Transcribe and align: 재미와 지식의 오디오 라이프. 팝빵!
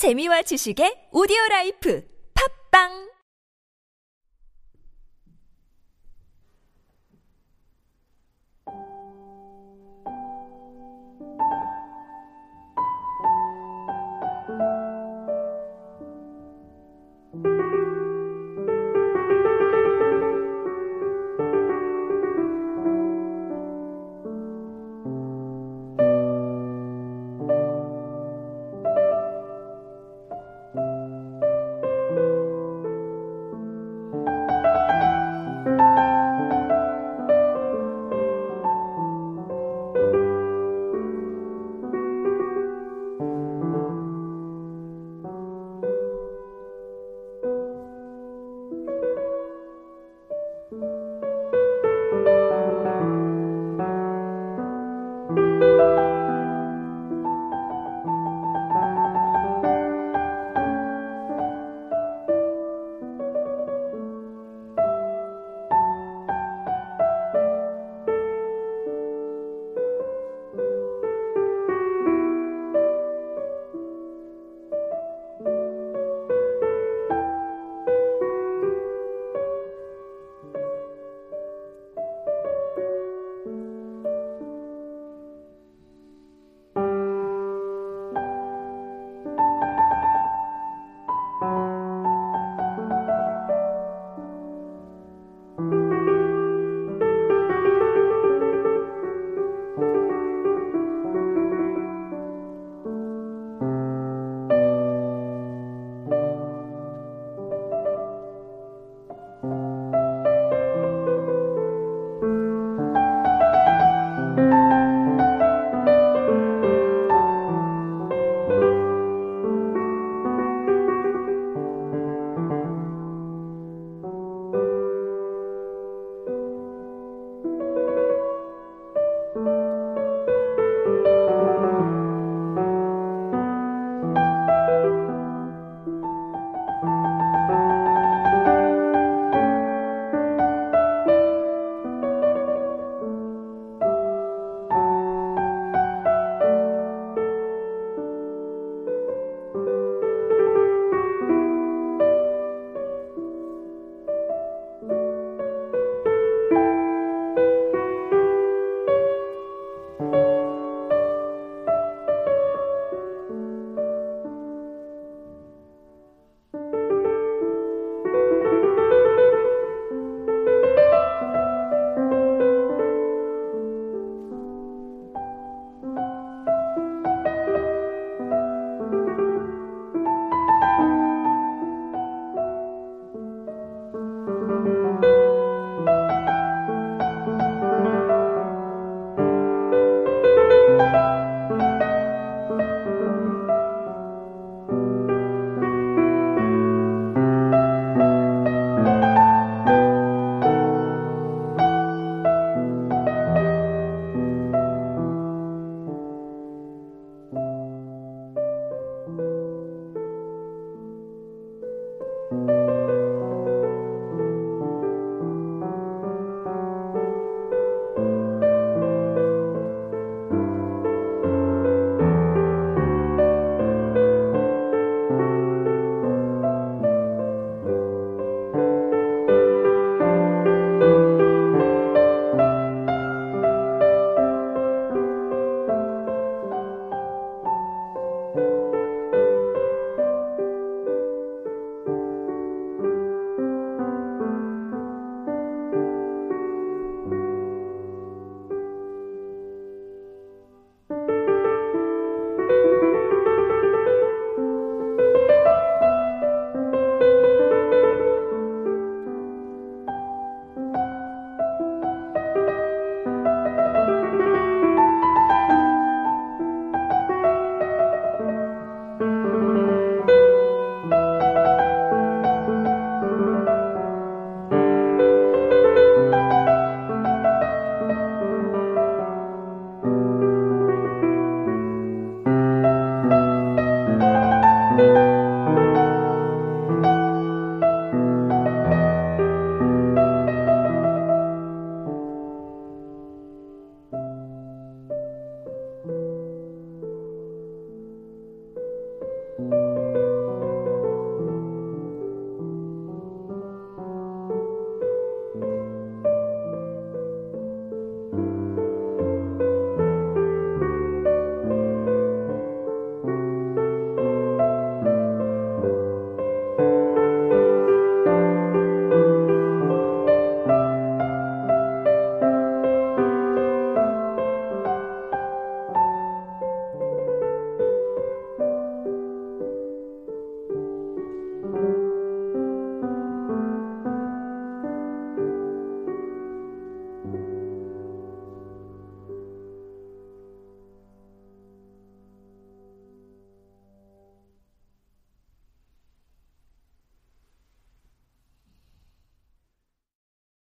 재미와 0.00 0.40
지식의 0.40 1.12
오디오 1.12 1.36
라이프. 1.50 2.00
팝빵! 2.32 3.09